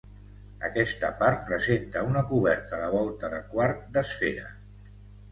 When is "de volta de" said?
2.83-3.41